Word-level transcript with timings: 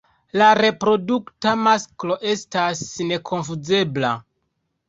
La 0.41 0.45
reprodukta 0.59 1.53
masklo 1.67 2.17
estas 2.31 2.83
nekonfuzebla. 3.13 4.15